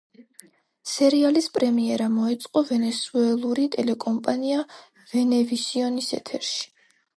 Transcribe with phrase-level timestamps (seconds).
[0.91, 4.67] სერიალის პრემიერა მოეწყო ვენესუელური ტელეკომპანია
[5.13, 6.69] ვენევისიონის ეთერში.